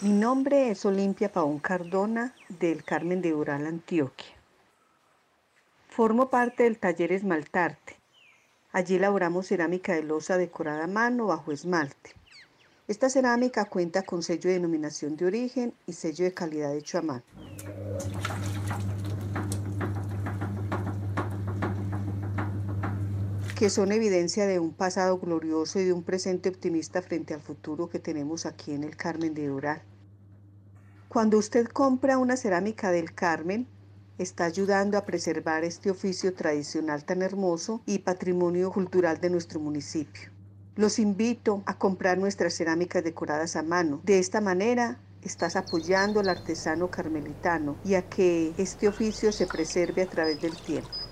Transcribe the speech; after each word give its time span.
Mi 0.00 0.12
nombre 0.12 0.70
es 0.70 0.84
Olimpia 0.84 1.32
Paón 1.32 1.58
Cardona 1.58 2.32
del 2.48 2.84
Carmen 2.84 3.20
de 3.20 3.34
Ural, 3.34 3.66
Antioquia. 3.66 4.30
Formo 5.88 6.30
parte 6.30 6.62
del 6.62 6.78
taller 6.78 7.10
Esmaltarte. 7.10 7.96
Allí 8.70 8.94
elaboramos 8.94 9.48
cerámica 9.48 9.94
de 9.94 10.04
losa 10.04 10.38
decorada 10.38 10.84
a 10.84 10.86
mano 10.86 11.26
bajo 11.26 11.50
esmalte. 11.50 12.14
Esta 12.86 13.10
cerámica 13.10 13.64
cuenta 13.64 14.04
con 14.04 14.22
sello 14.22 14.48
de 14.48 14.54
denominación 14.54 15.16
de 15.16 15.26
origen 15.26 15.74
y 15.88 15.94
sello 15.94 16.26
de 16.26 16.32
calidad 16.32 16.76
hecho 16.76 16.98
a. 16.98 17.24
que 23.58 23.70
son 23.70 23.90
evidencia 23.90 24.46
de 24.46 24.60
un 24.60 24.72
pasado 24.72 25.18
glorioso 25.18 25.80
y 25.80 25.84
de 25.84 25.92
un 25.92 26.04
presente 26.04 26.48
optimista 26.48 27.02
frente 27.02 27.34
al 27.34 27.40
futuro 27.40 27.88
que 27.88 27.98
tenemos 27.98 28.46
aquí 28.46 28.72
en 28.72 28.84
el 28.84 28.96
Carmen 28.96 29.34
de 29.34 29.50
Ural. 29.50 29.82
Cuando 31.08 31.38
usted 31.38 31.66
compra 31.66 32.18
una 32.18 32.36
cerámica 32.36 32.92
del 32.92 33.12
Carmen, 33.14 33.66
está 34.16 34.44
ayudando 34.44 34.96
a 34.96 35.04
preservar 35.04 35.64
este 35.64 35.90
oficio 35.90 36.34
tradicional 36.34 37.04
tan 37.04 37.20
hermoso 37.20 37.82
y 37.84 37.98
patrimonio 37.98 38.70
cultural 38.70 39.20
de 39.20 39.30
nuestro 39.30 39.58
municipio. 39.58 40.30
Los 40.76 41.00
invito 41.00 41.64
a 41.66 41.76
comprar 41.76 42.16
nuestras 42.16 42.54
cerámicas 42.54 43.02
decoradas 43.02 43.56
a 43.56 43.64
mano. 43.64 44.00
De 44.04 44.20
esta 44.20 44.40
manera 44.40 45.00
estás 45.24 45.56
apoyando 45.56 46.20
al 46.20 46.28
artesano 46.28 46.92
carmelitano 46.92 47.74
y 47.84 47.94
a 47.94 48.02
que 48.02 48.52
este 48.56 48.86
oficio 48.86 49.32
se 49.32 49.48
preserve 49.48 50.02
a 50.02 50.08
través 50.08 50.40
del 50.40 50.56
tiempo. 50.58 51.07